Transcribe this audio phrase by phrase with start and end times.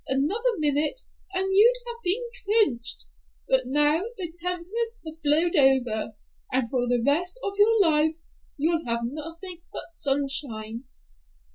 [0.07, 1.01] Another minute
[1.31, 3.09] and you'd have been clinched,
[3.47, 6.15] but now the tempest has blowed over,
[6.51, 8.15] and for the rest of your life
[8.57, 10.85] you'll have nothing but sunshine."